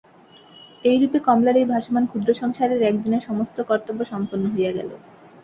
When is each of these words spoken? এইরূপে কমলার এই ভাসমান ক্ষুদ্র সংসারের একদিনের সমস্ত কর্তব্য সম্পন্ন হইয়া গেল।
এইরূপে 0.85 1.19
কমলার 1.27 1.55
এই 1.57 1.67
ভাসমান 1.71 2.03
ক্ষুদ্র 2.05 2.29
সংসারের 2.33 2.81
একদিনের 2.83 3.25
সমস্ত 3.29 3.57
কর্তব্য 3.69 3.99
সম্পন্ন 4.11 4.43
হইয়া 4.53 4.71
গেল। 4.77 4.89